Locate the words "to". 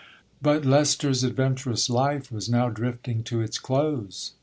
3.25-3.41